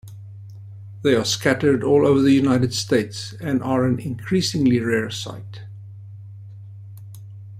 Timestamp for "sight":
5.11-5.61